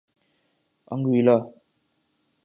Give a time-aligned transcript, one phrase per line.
[0.91, 1.37] Anguilla